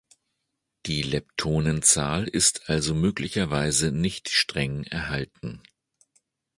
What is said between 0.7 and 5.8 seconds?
Die Leptonenzahl ist also möglicherweise nicht streng erhalten.